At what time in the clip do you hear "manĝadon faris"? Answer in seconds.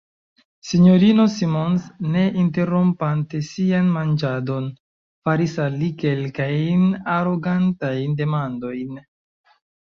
3.97-5.53